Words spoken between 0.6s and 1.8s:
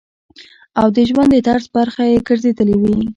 او د ژوند د طرز